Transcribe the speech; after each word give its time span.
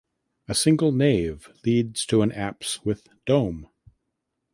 A 0.47 0.55
single 0.55 0.91
nave 0.91 1.47
leads 1.63 2.07
to 2.07 2.23
an 2.23 2.31
apse 2.31 2.83
with 2.83 3.07
dome. 3.27 3.67